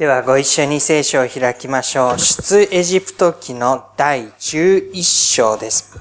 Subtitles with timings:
[0.00, 2.18] ではご一緒に聖書を開きましょう。
[2.18, 6.00] 出エジプト記の第11章です。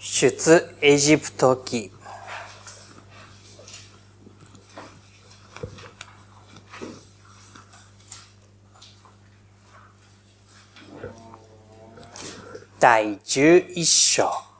[0.00, 1.92] 出エジプト記
[12.80, 14.53] 第11章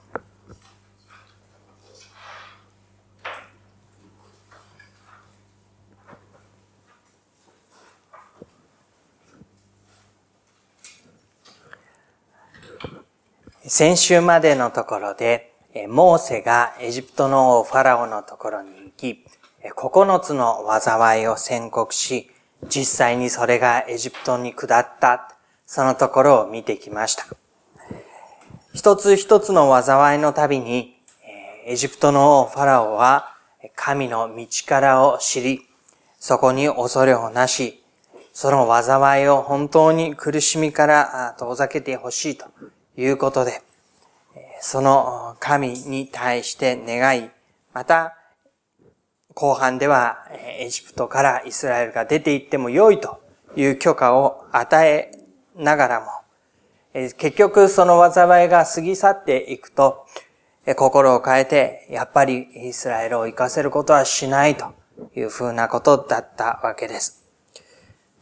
[13.77, 15.52] 先週までのところで、
[15.88, 19.27] モーセがエジプトの王ファラオのところに行き、
[19.77, 22.30] 9つの災いを宣告し、
[22.68, 25.34] 実際にそれがエジプトに下った、
[25.66, 27.27] そのところを見てきました。
[28.73, 30.96] 一つ一つの災いのたびに、
[31.66, 33.34] エジプトの王ファラオは
[33.74, 35.62] 神の道からを知り、
[36.21, 37.82] そこに恐れをなし、
[38.32, 42.46] その災いを本当に苦しみから遠ざけてほしいと
[42.96, 43.62] いうことで、
[44.60, 47.30] その神に対して願い、
[47.73, 48.16] また、
[49.34, 50.28] 後半では
[50.60, 53.20] エジプトからイスラエルが出て行っても良いと
[53.56, 55.10] いう許可を与え
[55.56, 56.06] ながらも、
[57.18, 60.06] 結局その災いが過ぎ去っていくと、
[60.76, 64.72] 心を変えて、やっぱりイスラエルを生かせることはしないと
[65.16, 67.25] いうふうなことだったわけです。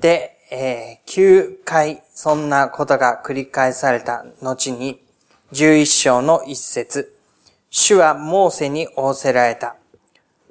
[0.00, 5.03] で、えー、9回そんなことが繰り返された後に、
[5.53, 7.17] 11章の一節、
[7.70, 9.77] 主はモーセに仰せられた。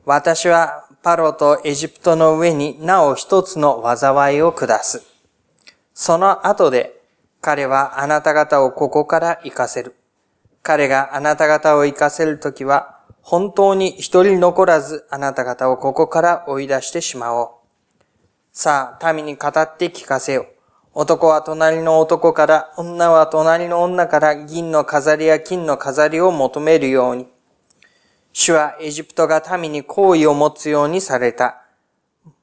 [0.03, 5.03] 私はパロとエジプトの上になお一つの災いを下す。
[5.93, 6.99] その後で
[7.39, 9.95] 彼はあなた方をここから行かせる。
[10.63, 17.60] 彼があなた方を行かせるときは、本当に一人残らずあなた方をここから追い出してしまおう。
[18.53, 20.45] さあ、民に語って聞かせよ。
[20.93, 27.27] 男は隣の男から、女は隣の女から銀の飾りや金の飾りを求めるように。
[28.33, 31.61] 主はエジプトが民に好意を持つようにされた。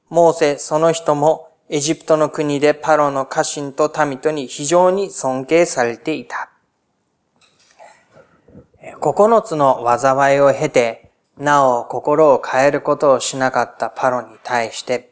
[0.09, 6.49] モーセ、その人もエジプトの国でパロの家臣と民とに非常に尊敬されていた。
[8.99, 15.08] 九つの災いを経て、なお心を変えることをしなかったパロに対して、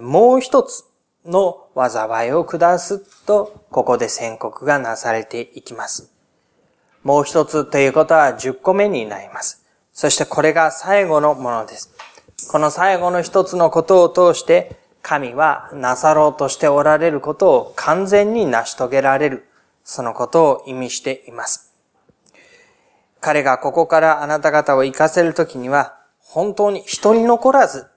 [0.00, 0.84] もう一つ
[1.26, 6.12] の災いを下すと、ここで宣告がなされていきます。
[7.02, 9.64] もう一つということは10個目になります。
[9.92, 11.90] そしてこれが最後のものです。
[12.50, 19.48] この最後の一つのことを通して、神はなさろうとしておられることを完全に成し遂げられる、
[19.82, 21.74] そのことを意味しています。
[23.20, 27.89] 彼がここからあなた方を行かせるときには、本当に一人残らず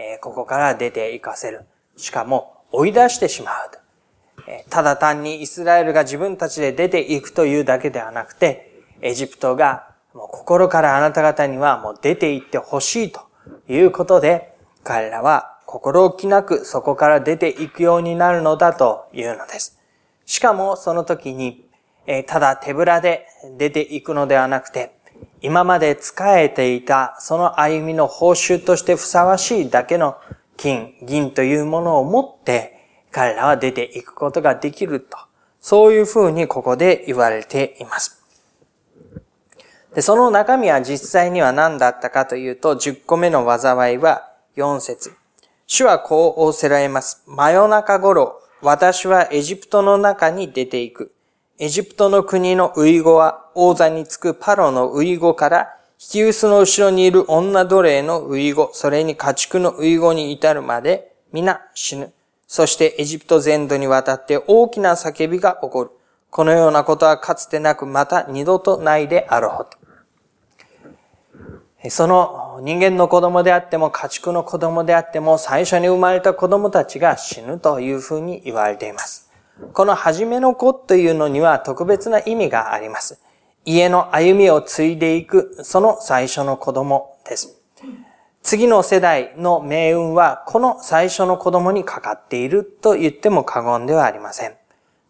[0.00, 1.66] えここから出て行かせる。
[1.96, 3.70] しかも追い出してしまう。
[4.70, 13.20] ただ単にイスラエルが自分たちで出て行くというだけではなくて、エジプトがもう心からあなた方にはもう出て行ってほしいと
[13.68, 19.78] いうことで、彼らは心置きなくそこから出て行くようになるのだというのです。
[20.24, 21.68] しかもその時に、
[22.26, 23.26] ただ手ぶらで
[23.58, 24.96] 出て行くのではなくて、
[25.42, 30.16] 今まで仕えていたその歩みの報酬としてふさわしいだけの
[30.56, 35.16] 金、銀というものを持って彼らは出ていくことができると。
[35.60, 38.22] そういうふうにここで言われています。
[39.94, 45.12] でその中身は実際には何だったかというと、10個目の災いは4節
[45.66, 47.22] 主はこう仰せられます。
[47.26, 51.12] 真夜中頃、私はエジプトの中に出ていく。
[51.62, 62.14] エジプトの国のウイゴは王座につくパロのウイゴから引き薄の後ろにいる女奴隷のウイゴ、それに家畜のウイゴに至るまで皆死ぬ。
[62.46, 65.90] そしてエジプト全土にわたって大きな叫びが起こる。
[66.30, 69.70] このようなことはかつてなくまた二度とないであろう
[71.82, 71.90] と。
[71.90, 79.29] その人間の子供であっても家畜の子供であっても最初に生まれた子供たちが死ぬというふうに言われています。
[79.72, 83.20] この初めの子というのには特別な意味があります。
[83.64, 87.60] 家の歩みを継いでいく、その最初の子供です。
[88.42, 94.54] 次の世代の命運はこの最初の子供にかかっていると言っても過言ではありません。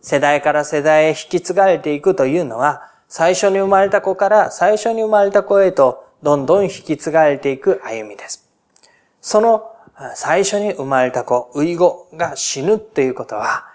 [0.01, 8.49] 世代から世代へ引き継がれていくというのは、最初に生まれた子から最初に生まれた子へとどんどん引き継がれていく歩みです。
[9.21, 9.73] その
[10.15, 13.67] 最初に生まれた子、ウイゴが死ぬということは、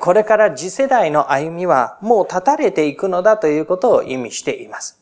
[0.00, 5.00] これから次世代の歩みはもう立たれていくのだということを意味しています。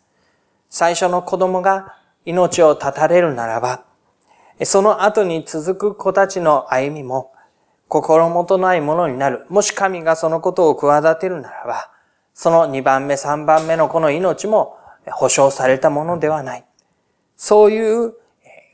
[0.71, 3.85] 最初の子供が命を絶たれるならば、
[4.65, 7.32] その後に続く子たちの歩みも
[7.88, 9.44] 心もとないものになる。
[9.50, 11.91] もし神がそのことを企てるならば、
[12.32, 16.65] その2番目、3番目のこの命も保証されたものではない。
[17.37, 18.15] そういう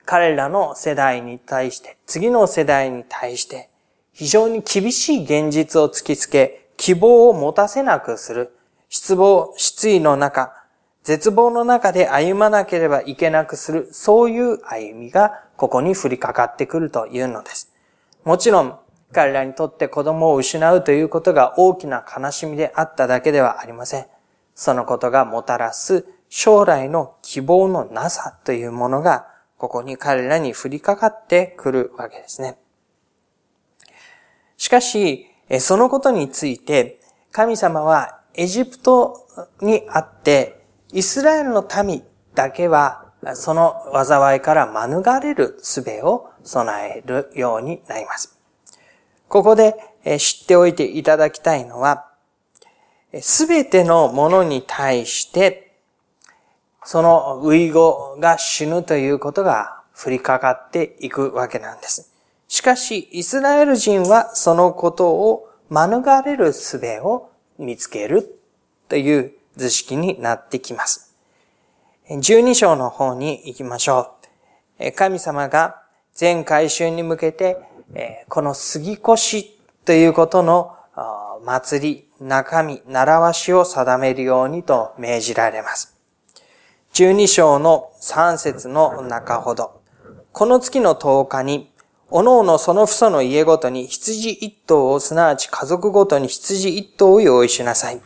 [0.07, 3.69] 彼らの世代に対して、次の世代に対して、
[4.13, 8.57] 非常に厳しい現実を突きつけ、希望を持たせなくする、
[8.89, 10.55] 失望、失意の中、
[11.03, 17.73] 絶望の中で歩まなければいけなくする、そういう歩みがここに降りかかってくるというのです。
[18.25, 18.79] もちろん、
[19.13, 24.07] 彼らにとって子供を失うということが大きな悲しみであっただけではありません。
[24.55, 29.27] そのことがもたらす将来の希望のなさというものが、
[29.59, 32.59] ここに彼らに降りかかってくるわけですね。
[34.57, 35.27] しかし、
[35.61, 37.01] そのことについて、
[37.33, 39.27] 神様はエジプト
[39.61, 40.61] にあって、
[40.93, 42.03] イスラエルの民
[42.35, 48.39] だけは、その災いから免れる術を備えるようになります。
[49.29, 49.75] ここで
[50.19, 52.09] 知っておいていただきたいのは、
[53.21, 55.66] すべてのものに対して、
[56.87, 62.13] そのウイゴが死ぬということが降りかかっていくわけなんです。
[62.47, 67.29] しかし、イスラエル人はそのことを免れる術を
[67.59, 68.41] 見つける
[68.89, 71.13] という図式になってきます。
[72.09, 74.13] 12章の方に行きましょ
[74.79, 74.93] う。
[74.93, 75.83] 神様が
[76.15, 77.59] 全回収に向けて、
[78.29, 79.45] この杉越
[79.85, 80.77] ということの
[81.45, 85.96] 祭り、中身、習わしを定めるようにと命じられます。
[86.97, 89.83] 12章の3節の中ほど。
[90.33, 91.71] この月の10日に、
[92.09, 98.01] おのおのその父祖の家ごとに羊一頭を、すなわち家族ごとに羊一頭を用意しなさい。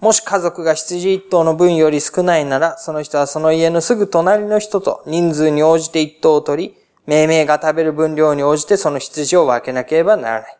[0.00, 6.74] もし家族が羊一頭の分より少ないなら、その人はその家のすぐ隣の人と人数に応じて一頭を取り、
[7.04, 10.58] 命名が食べる分量に応じてその羊を分けなければならない。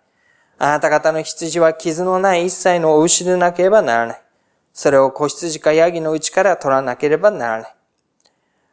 [0.58, 4.21] あなた方の羊は傷のない一切のお牛でなければならない。
[4.72, 7.74] それを子羊かヤギのうちから取らなければならない。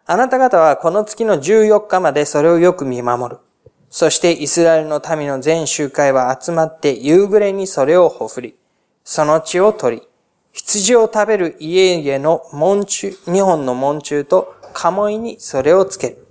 [0.06, 3.40] あなた方はこの月の14日までそれをよく見守る。
[3.90, 8.56] そしてイスラエルの民の全集会は集まって夕暮れにそれをほふり、
[9.04, 10.07] その血を取り、
[10.51, 16.28] 羊を食べる家々の門中、日本の門中と鴨居にそれをつける。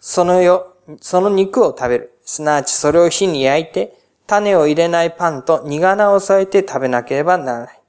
[0.00, 2.14] そのよ、その肉を食べる。
[2.24, 7.80] すなわちそれを火に焼いて、種を入れないパンと苦菜を添えて食べなければならない。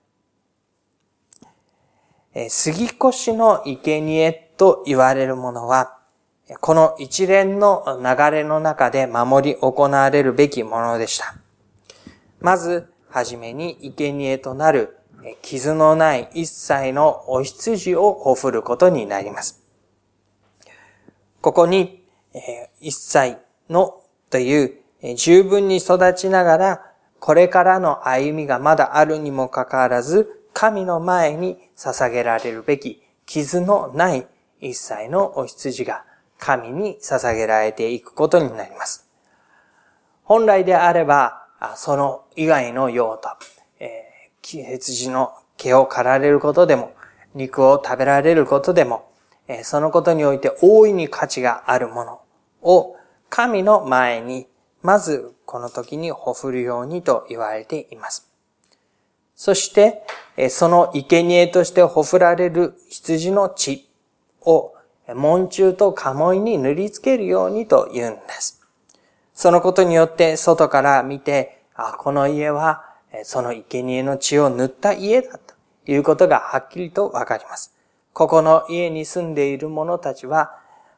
[2.41, 5.97] え杉越の生贄と言われるものは、
[6.61, 11.35] この一連の流れの中で守り行われるべきものでした。
[12.39, 14.97] まず、はじめに生贄となる
[15.41, 19.61] 傷のない一切のお羊をほふることになります。
[21.41, 22.05] ここに、
[22.79, 23.37] 一切
[23.69, 26.85] のという十分に育ちながら、
[27.19, 34.27] これからの歩みがまだあるにもかかわらず、神の前に捧げられるべき傷のない
[34.59, 36.03] 一切のお羊が
[36.37, 39.07] 神に捧げられていくことになります。
[40.25, 41.47] 本来であれば、
[41.77, 43.29] その以外の用途、
[43.79, 46.91] えー、羊の毛を刈られることでも、
[47.33, 49.09] 肉を食べられることでも、
[49.47, 52.21] えー、そのことにおいて大いに価値があるもの
[52.63, 52.97] を
[53.29, 54.45] 神の前に、
[54.81, 58.28] まずこの時にほふるようにと言われています。
[59.39, 60.03] そして、
[60.49, 63.89] その生贄としてほふられる羊の血
[64.41, 64.73] を
[65.15, 68.61] 門中と鴨居に塗りつけるようにと言うんです。
[69.33, 72.83] そのことによって外から見て、あ、この家は
[73.23, 75.55] その生贄の血を塗った家だと
[75.89, 77.73] いうことがはっきりとわかります。
[78.11, 80.51] ここの家に住んでいる者たちは、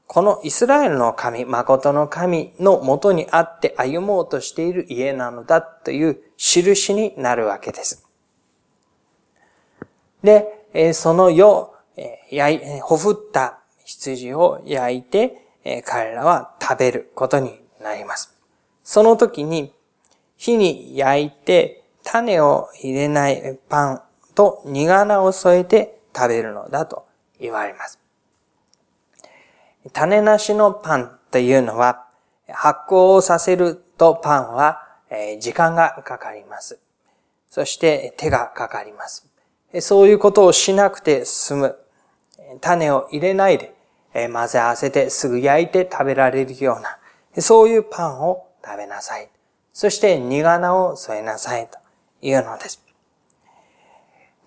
[0.07, 8.07] このイスラエルの神、誠の神のもとにあって歩もうとしている家なのだという印になるわけです。
[10.24, 11.74] で、その世、
[12.82, 15.48] ほふった羊を焼いて、
[15.86, 18.36] 彼らは食べることになります。
[18.84, 19.74] その時に、
[20.38, 24.01] 火に焼いて種を入れないパン
[24.34, 27.06] と苦菜を添えて食べるのだと
[27.40, 28.00] 言われます。
[29.94, 32.08] 種なしのパンというのは、
[32.48, 34.88] 発酵をさせるとパンは
[35.40, 36.80] 時間がかかります。
[37.50, 39.31] そして手がかかります。
[39.80, 41.78] そういうことをしなくて済む。
[42.60, 43.74] 種を入れないで
[44.13, 46.98] 混ぜ合わせてすぐ焼いて食べられるような、
[47.42, 49.30] そういうパンを食べなさい。
[49.72, 51.78] そして苦菜を添えなさいと
[52.22, 52.84] いうのです。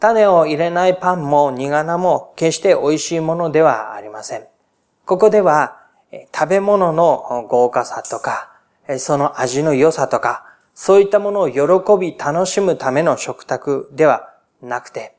[0.01, 4.47] 種を入れないパンも苦菜も決して美味しいものではありません。
[5.07, 5.81] ここでは、
[6.33, 8.53] 食べ物の豪華さとか、
[8.99, 11.59] その味の良さとか、そういったものを喜
[11.99, 15.14] び楽しむための食卓ではなくて、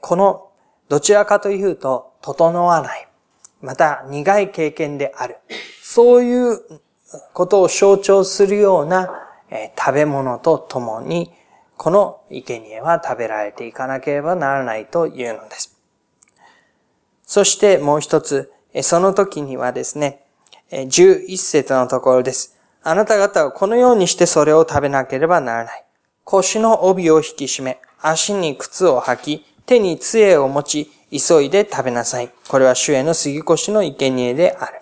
[0.00, 0.48] この
[0.88, 3.08] どちらかというと、整わない。
[3.60, 5.38] また苦い経験である。
[5.82, 6.60] そういう
[7.32, 9.10] ことを象徴するような
[9.78, 11.32] 食べ物とともに、
[11.76, 15.78] この生贄は食べられていかなければならないというのです。
[17.26, 20.24] そしてもう一つ、その時にはですね、
[20.70, 22.56] 11節のところです。
[22.82, 25.84] あなた方はこのようにしてそれを食べなければならない。
[26.24, 32.30] 腰の帯を引き締め、足に靴を履き、手に杖を持ち、急いで食べなさい。
[32.48, 34.80] これは主への杉越の生贄である。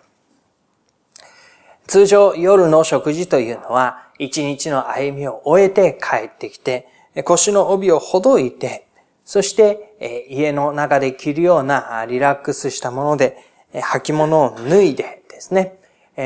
[1.86, 6.88] 通常夜の食事というのは、一日の歩みを終えて帰ってきて、
[7.24, 8.86] 腰の帯をほどいて、
[9.24, 13.36] そして家の中で着るようなリラックスしたもので、
[13.74, 15.78] 履物を脱いでですね、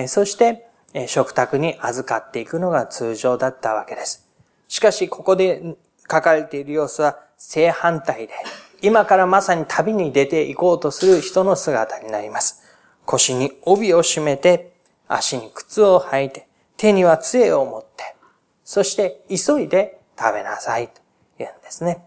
[0.09, 0.67] そして
[1.09, 4.27] 食卓に預かっていくのが通常だったわけです。
[4.69, 5.77] しかし、ここで
[6.11, 8.35] 書かれている様子は正反対で、
[8.83, 12.63] 今からまさに旅に出て行こうとする人の姿になります。
[13.05, 14.73] 腰に帯を締めて、
[15.09, 18.17] 足に靴を履いて、手には杖を持って、
[18.65, 21.01] そして急いで食べなさいと
[21.39, 22.05] 言うんですね。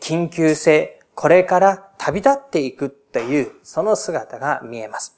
[0.00, 5.16] 緊急性、これから旅立っていくという、その姿が見えます。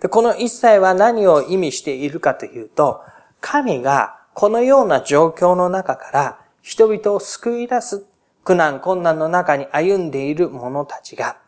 [0.00, 3.00] でこの一切は何を意味しているかというと、
[3.40, 8.04] 神がこのような状況の中から人々を救い出す
[8.44, 11.38] 苦難困難の中に歩んでいる者たちが、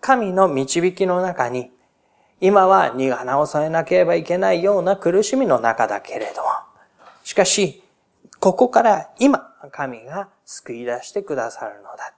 [0.00, 1.70] 神の導きの中に、
[2.40, 6.48] 今は荷花を添えなければいけないような苦しみの中だけれども、
[7.24, 7.82] しかし、
[8.38, 12.14] ここから今、神が救い出してくださるのだ。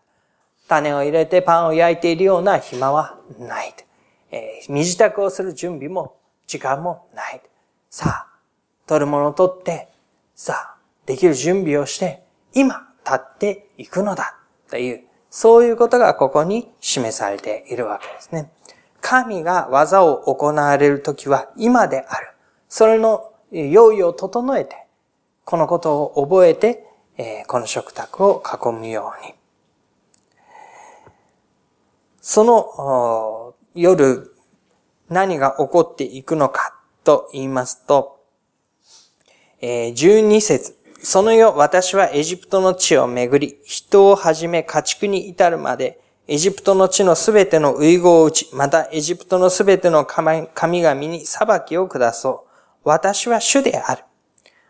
[0.69, 3.75] 種を入れてパンを焼いているような暇はない。
[4.33, 6.17] えー、身支度をする準備も
[6.47, 7.41] 時間もない。
[7.89, 8.39] さあ、
[8.87, 9.89] 取るものを取って、
[10.35, 10.77] さあ、
[11.07, 14.37] できる準備をして、今、立っていくのだ
[14.69, 18.51] という、そういうことがここに示されているわけですね。
[19.01, 22.29] 神が技を行われるときは今である。
[22.69, 24.87] それの用意を整えて、
[25.45, 26.85] このことを覚えて、
[27.47, 29.35] この食卓を囲むように。
[32.21, 34.35] その夜、
[35.09, 38.19] 何が起こっていくのかと言いますと、
[39.63, 40.76] 12節
[41.09, 52.81] その夜、私はエジプトの地を巡り、人をはじめ家畜に至るまで、エジプトの地のすべての遺語を打ち、またエジプトのすべての神々に裁きを下そう。
[52.83, 54.03] 私は主である。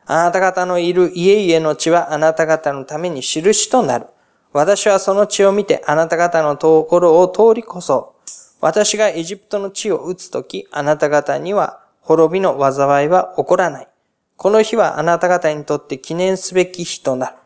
[0.04, 4.06] あなた方のいる家々の地はあなた方のために印となる。
[4.52, 8.14] 私はその地を見てあなた方のところを通りこそ。
[8.60, 13.88] 私がエジプトの地を打つとき、あなた方には滅びの災いは起こらない。
[14.36, 17.36] この日はあなた方にとって記念すべき日となる。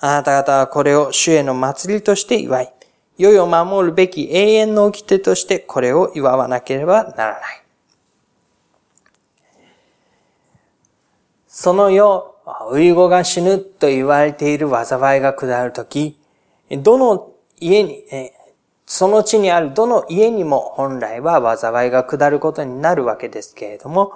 [0.00, 2.72] あなた方はこれを主への祭りとして祝い、
[3.18, 7.62] 世を守るべき永遠の掟としてこれを祝わなければならない。
[11.48, 12.36] その世、
[12.70, 16.18] ウイゴが死ぬと言われている災いが下るとき、
[16.70, 18.04] どの家に、
[18.86, 24.12] その地にあるどの家にも本来は災いが下ることになるわけですけれども、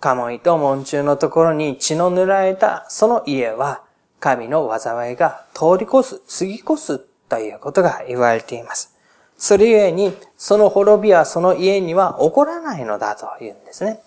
[0.00, 3.82] カモイと門中のところに血の塗られたその家は
[4.20, 6.98] 神の災いが通り越す、過ぎ越す
[7.28, 8.94] ということが言われています。
[9.38, 14.00] それゆえに、その滅びはその家には起こらないのだというんですね。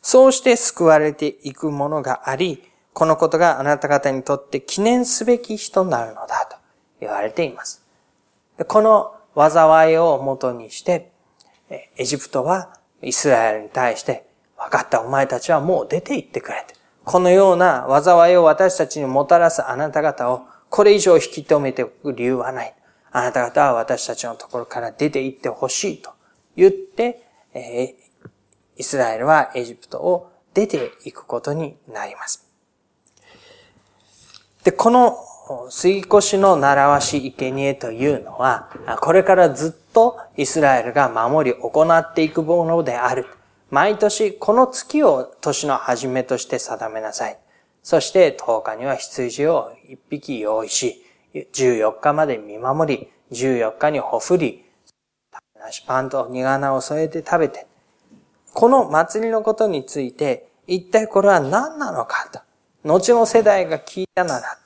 [0.00, 2.62] そうして救われていくものがあり、
[2.92, 6.56] このことがあなた方にとって記念すべき日となるのだと
[7.00, 7.82] 言われています。
[8.68, 11.10] この災いをもとにして、
[11.96, 14.26] エジプトはイスラエルに対して
[14.64, 16.74] 分かった、お前たちはもう出て行ってくれて。
[17.04, 22.74] このような災いを私たちにもたらすあなた方を、これ以上引き止めておく理由はない。
[23.10, 26.10] あなた方は私たちのところから出て行ってほしいと
[26.56, 28.30] 言って、えー、
[28.78, 32.46] イスラエルはエジプトを出ていくことになります。
[34.64, 35.16] で、この
[35.70, 43.26] 杉越の習わし生贄というのは、これからずっとイスラエルが守り行っていくものである。
[43.72, 47.38] 毎年この月を年の初めとして定めなさい。
[47.82, 51.02] そして10日には羊を1匹用意し、
[51.34, 54.62] 14日まで見守り、14日にほふり、
[55.58, 57.66] なしパンと苦花を添えて食べて、
[58.52, 62.40] この祭りのことについて、一体これは何なのかと、
[62.84, 64.58] 後の世代が聞いたなら、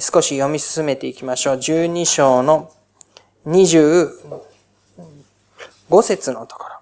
[0.00, 1.56] 少し読み進めていきましょう。
[1.56, 2.70] 12章の
[3.46, 4.12] 25
[6.02, 6.75] 節のところ。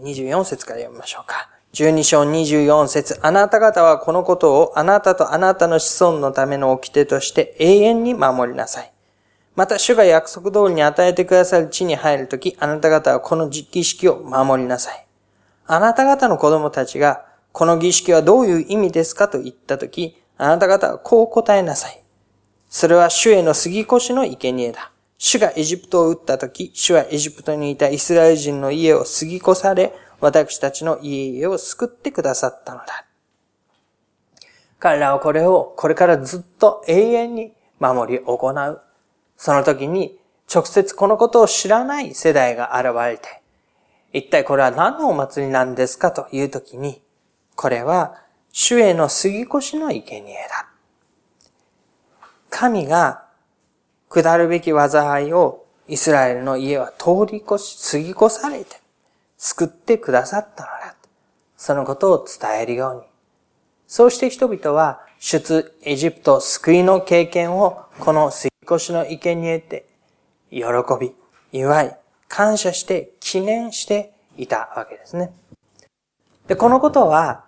[0.00, 1.48] 24節から読みましょうか。
[1.72, 8.92] 12章24節あなた方はこのことをあなたとあなたの子孫のための掟として永遠に守りなさい。
[9.54, 15.06] また主が約束通りに与えてくださる地に入るとき、あなた方はこの儀式を守りなさい。
[15.66, 22.02] あなた方の子供たちが、この儀式はどういう意味ですかと言ったとき、あなた方はこう答えなさい。
[22.68, 24.91] それは主への杉越の生贄だ。
[25.24, 33.06] 主がエジプトを撃ったとき、主はエジプトにいたイスラエル人の家を杉越され、私たちの家々を救ってくださったのだ。
[34.80, 38.80] 彼らはこれをこれからずっと永遠に守り行う。
[39.36, 40.18] その時に
[40.52, 43.42] 直接このことを知らない世代が現れて、
[44.12, 47.00] 一体これは何のお祭りなんですかという時に、
[47.54, 48.16] これは
[48.50, 50.68] 主への杉越しの生贄だ。
[52.50, 53.30] 神が
[54.12, 58.76] 下るべき災いをイスラエルの家は通り越し、過ぎ越されて、
[59.38, 60.92] 救ってくださったのだ。
[61.62, 63.02] そのことを伝えるように。
[63.86, 69.86] そうして人々は出エジプト救いの経験をこの過ぎ越しの生贄で
[70.50, 70.64] 喜
[71.00, 71.14] び、
[71.52, 75.32] 祝い、感謝して記念していたわけですね。
[76.48, 77.44] で、このことは、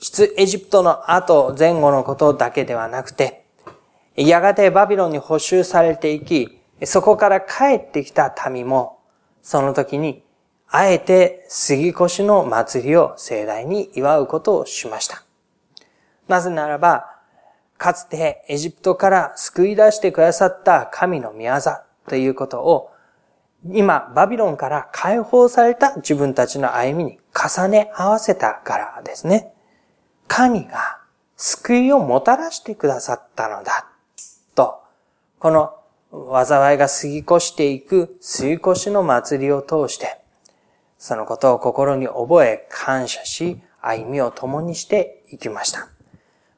[0.00, 3.44] 出エジプトの後前後のことだけではなくて、
[4.26, 8.98] やがてバビロンに補修されていき、そこから帰ってきた民も、
[9.42, 10.24] その時に、
[10.70, 15.22] あえて杉越の祭りを盛大に祝うことをしました。
[16.26, 17.06] なぜならば、
[17.78, 21.60] かつてエジプトから救い出してくださった神の御業
[22.08, 22.90] ということを、
[23.70, 29.52] 今、バビロンから解放された自分たちの歩みに重ね合わせたからですね。
[30.26, 30.98] 神が
[31.36, 33.86] 救いをもたらしてくださったのだ。
[35.38, 35.74] この
[36.10, 40.20] 災いが過ぎ越していく過ぎ越しの祭りを通して、
[40.98, 45.88] そのことを心に覚え感謝し、歩みを共にしていきました。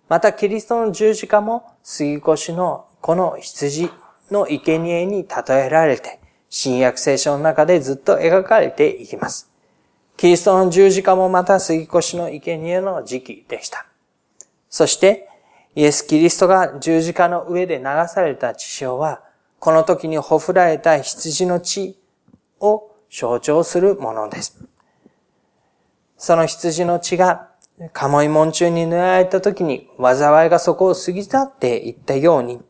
[0.08, 3.90] また、キリストの十字架も過ぎ越しのこの羊
[4.30, 9.50] の生贄に例えられて、新約聖書の中でずっと描かれていきます。
[10.16, 13.86] キリストの十字架もまた過ぎ越しの生贄の時期でした。
[14.68, 15.29] そして、
[15.76, 19.22] イエス・キリストが十字架の上で流された血潮は、
[19.60, 21.96] この時にほふられた羊の血
[22.58, 24.64] を象徴するものです。
[26.16, 27.50] その羊の血が、
[27.92, 32.60] 鴨居門中に塗られた時に災いがそこを過ぎ去っていったように、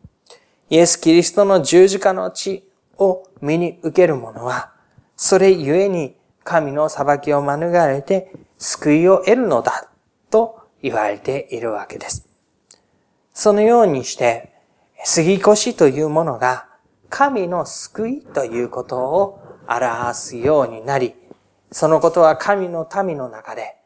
[0.68, 4.72] イエス・キリストの十字架の血を身に受ける者は、
[5.16, 9.90] それゆえに神の裁きを免れて救いを得るのだ
[10.30, 12.29] と言われているわけです。
[13.42, 14.52] そのようにして、
[15.02, 16.68] 杉越というものが
[17.08, 21.14] 神の救いということを表すようになり、
[21.72, 23.76] そのことは神の民の中で、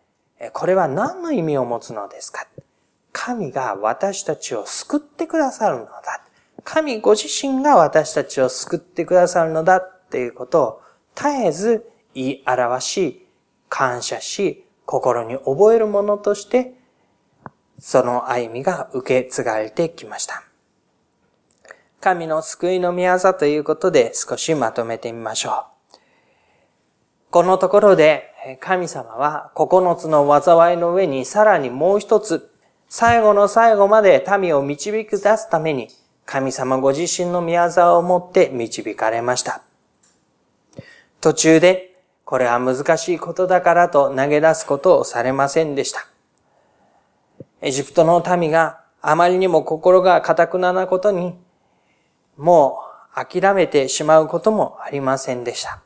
[0.55, 2.49] これは何の意味を持つのですか？
[3.13, 6.27] 神が私たちを救ってくださるのだ。
[6.65, 10.83] 神ご自身が私たちを救ってくださるのだっていうことを
[11.15, 13.29] 絶えず言い表し、
[13.69, 16.75] 感謝し、心に覚えるものとして
[17.79, 20.45] その歩みが受け継がれてきました。
[22.01, 25.99] 神の救いの宮座ということで少しまとめてみましょう。
[27.31, 32.53] このところで神様は9つの災いの上にさらにもう一つ
[32.89, 35.89] 最後の最後まで民を導き出すために
[36.27, 39.63] 神様ご自身の宮沢を持って導かれました。
[41.21, 46.07] 途中でこれは難しいことだからと投げ出すことをされませんでした。
[47.65, 51.35] エジプトの民があまりにも心が堅くななことに、
[52.37, 52.79] も
[53.17, 55.81] う諦めてしまうこともありませんでした。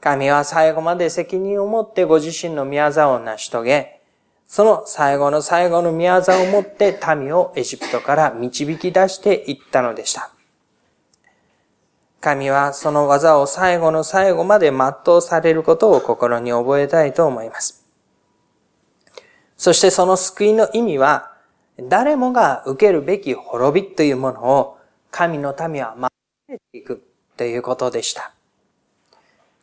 [0.00, 4.00] 神は最後まで責任を持ってご自身の宮沢を成し遂げ、
[4.46, 10.30] その最後の最後の宮沢を持って民をエジプトから導き出していったのでした。
[12.22, 17.79] 神はその技を最後の最後まで全うされることを心に覚えたいと思います。
[19.60, 21.34] そしてその救いの意味は、
[21.82, 24.78] 誰もが受けるべき滅びというものを
[25.10, 26.10] 神の民は守
[26.48, 27.02] れていく
[27.36, 28.32] ということでした。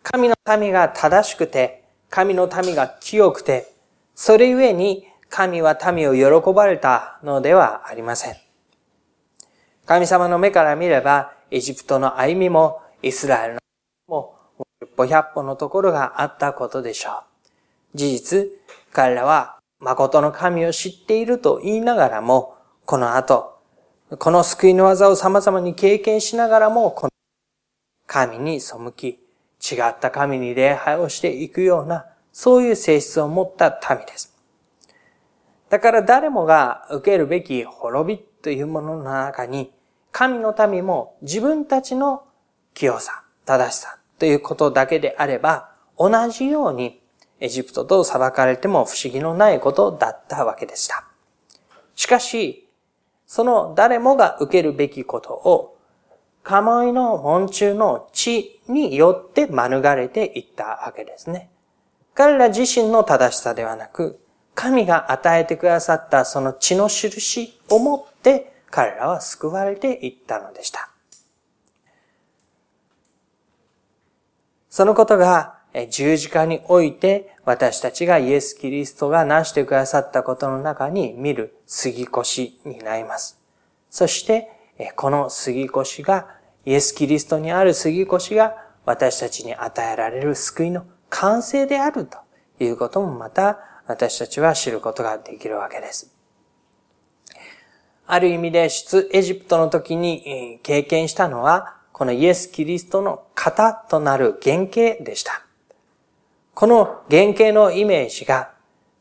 [0.04, 3.74] 神の民が正しくて、神の民が清くて、
[4.14, 8.36] それゆえに神は民を喜ばれたのではありません。
[9.88, 13.60] 神様の目から見れば、エジプトの歩みもイスラエルの
[14.10, 14.36] も
[14.80, 17.24] 一歩百歩のところがあったことでしょ
[17.96, 17.98] う。
[17.98, 18.48] 事実、
[18.94, 23.60] 彼らは誠の神を知っていると言いながらも、この後、
[24.18, 27.12] この救いの技を様々に経験しながらも、この
[28.08, 34.36] 神に背き、違った神に礼拝をしていくような、そういう性質を持った民です。
[35.70, 39.72] だから誰もが受けるべき滅びというものの中に、
[40.12, 42.24] 神の民も自分たちの
[42.74, 47.02] 清さ、正しさということだけであれば、同じように
[47.40, 51.06] エジプトと裁かれても不思議のないことだったわけでした。
[51.96, 52.68] しかし、
[53.26, 55.78] その誰もが受けるべきことを、
[56.44, 61.50] カモイの門中の地によって免れていったわけですね。
[62.14, 64.20] 彼ら自身の正しさではなく、
[64.56, 70.90] 神が与えてくださったその血の印をもって彼らは救われていったのでした。
[74.70, 83.40] そのことが十字架において私たちがイエス・キリストが成してくださったことの中に見る杉越になります。
[83.90, 84.50] そして、
[84.96, 86.28] この杉越が
[86.66, 92.18] イエス・キリストにある杉越が私たちに与えられる救いの完成であると
[92.60, 96.14] いうこともまた私たちは知ることができるわけです。
[98.06, 105.47] ある意味で出エジプトの時に経験したのは、このイエス・キリストの型となる原型でした。
[106.60, 108.50] この原型のイメージが、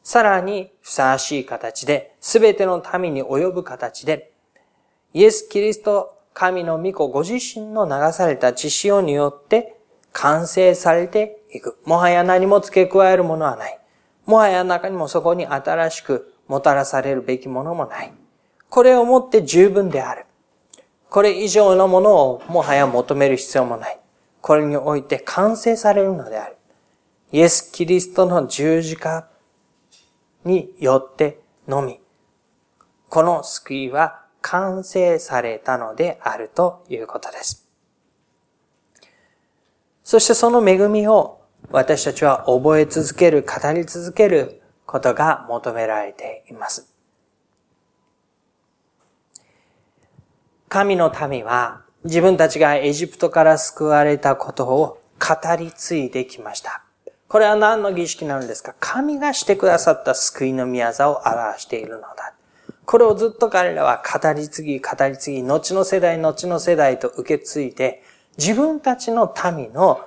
[0.02, 4.30] さらにふさわしい形で、すべての民に及ぶ形で、
[5.14, 9.78] イエス・キリスト神の御子ご自身の流された血潮によって
[10.12, 11.78] 完成されていく。
[11.86, 13.80] もはや何も付け加えるものはない。
[14.26, 18.12] もはや中にもそこに新しくもたらされるべきものもない。
[18.68, 20.26] これをもって十分である。
[21.08, 23.98] これ以上のものをもはや求める必要もない。
[24.42, 26.56] これにおいて完成されるのである。
[27.32, 29.28] イエス・キリストの十字架
[30.44, 32.00] によってのみ、
[33.08, 37.68] この救いは完成されたのであるということです。
[40.04, 46.92] そしてその恵みを私たちは覚え続ける、語り続けることが求められています。
[50.68, 56.85] 神の民は自分たちがエジプトから救われたことを語り継いできました。
[57.28, 58.74] これは何の儀式なのですか？
[58.78, 62.34] 神がしてくださった救いの宮座を表しているのだ。
[62.84, 68.04] これをずっと彼らは語り継ぎ、語り継ぎ、後の世代、後の世代と受け継いで、
[68.38, 70.06] 自分たちの民の、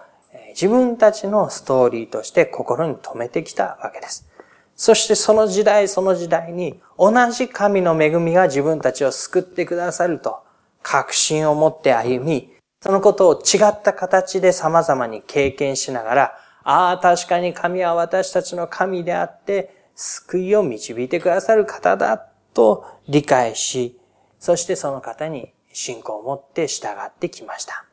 [0.51, 4.29] 自分たちのストーリーとして心に留めてきたわけです。
[4.77, 10.39] そしてその時代その時代に同じ神の恵みが自分たちを救ってくださると
[10.82, 16.39] 確信を持って歩み、そのことを違った形で様々に経験しながら、
[16.71, 22.19] ああ、確かに神は私たちの神であって、救いを導いてくださる方だ
[22.53, 23.99] と理解し、
[24.38, 27.86] そしてその方に信仰を持って従ってきました。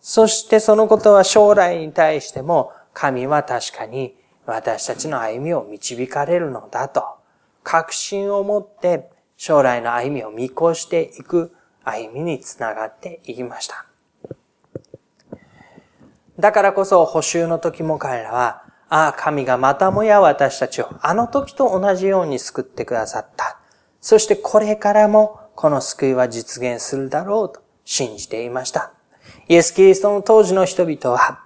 [0.00, 4.14] そしてそのことは将来に対しても神は確かに
[4.46, 7.02] 私たちの歩みを導かれるのだと
[7.64, 11.52] 確信を持って将来の歩みを見越していく
[11.82, 13.87] 歩みにつながっていきました。
[16.38, 23.58] だからこそ補修の時も彼らはああ、神がまたもや私たちをあの時と同じように救ってくださった。
[24.00, 28.92] そしてこれからもこの救いは実現するだろうと信じていました。
[29.48, 31.40] イエス・キリストの当時の人々は、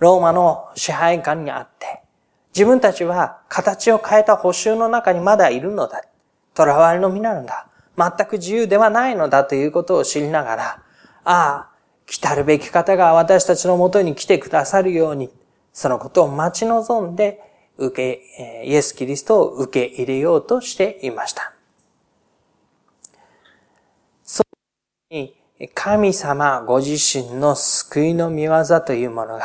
[0.00, 2.02] ローマの支配下にあって、
[2.52, 6.02] 自分たちは形を変えた補修の中にまだいるのだ。
[6.56, 7.68] 囚われの身なのだ。
[7.96, 10.82] 全く自由ではないのだということを知りながら、あ
[11.24, 11.69] あ、
[12.10, 15.30] 来たるべき方が私たちのもとに来てくださるように、
[15.72, 17.40] そのことを待ち望んで、
[17.78, 21.52] 受け、イエス・キリストを受け入れようとしていました。
[24.24, 25.36] そうに、
[25.72, 29.44] 神様ご自身の救いの見業というものが、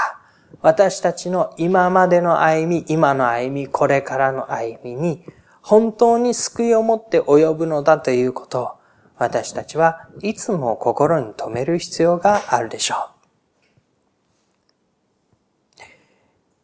[0.63, 5.23] 私たちの今までの歩み、今の歩み、これからの歩みに、
[5.61, 8.71] 本当に救いを持って及ぶのだということを、
[9.17, 13.15] 私たちはいつも心に留める必要があるでしょう。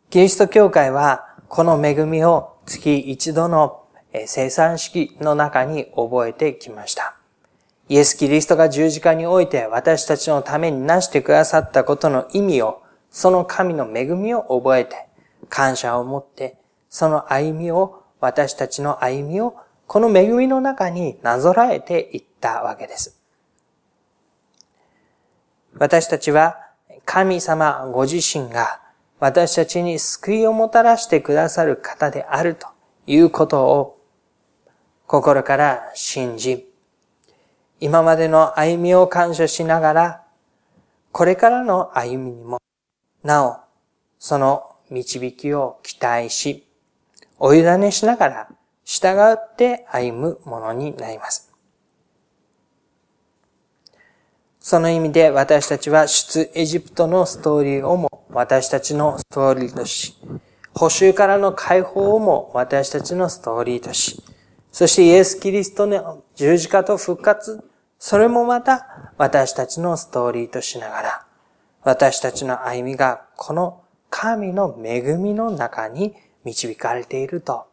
[0.10, 3.84] キリスト教会はこの恵みを月一度の
[4.26, 7.16] 生産式の中に覚えてきました。
[7.88, 15.08] イエス・キリストが十字架において私たちのためになしてくださったことの意味を、その神の恵みを覚えて、
[15.50, 16.58] 感謝を持って、
[16.90, 19.56] その歩みを、私たちの歩みを、
[19.92, 23.20] この恵みの中になぞらえていったわけです。
[25.74, 26.56] 私たちは
[27.04, 28.80] 神様ご自身が
[29.20, 32.68] 私たちに救いをもたらしてくださる方であると
[33.06, 34.00] いうことを
[35.08, 36.72] 心から信じ、
[37.82, 40.24] 今までの歩みを感謝しながら、
[41.12, 42.62] これからの歩みにも、
[43.26, 43.58] なお、
[44.20, 46.66] その導きを期待し、
[47.40, 48.48] お委ねしながら
[48.94, 51.50] 従って歩むものになります。
[54.60, 60.18] その意味で私たちは出エジプトのストーリーをも私たちのストーリーとし、
[60.76, 64.22] 補修からの解放をも私たちのストーリーとし、
[64.74, 67.64] そしてイエス・キリストの十字架と復活、
[67.98, 71.26] それもまた私たちのストーリーとしながら、
[71.84, 77.71] 私たちの歩みがこの神の恵みの中に導かれていると、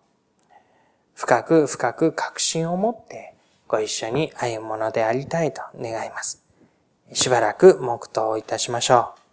[1.18, 3.34] 深く深く確信を持って
[3.66, 6.44] ご一緒に歩むものでありたいと願います。
[7.12, 9.27] しばらく黙祷いたしましょう。